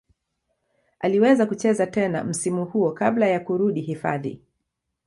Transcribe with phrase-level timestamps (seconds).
[0.99, 4.41] Aliweza kucheza tena msimu huo kabla ya kurudi hifadhi.